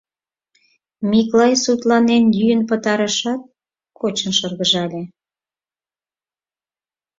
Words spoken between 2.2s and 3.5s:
йӱын пытарышат,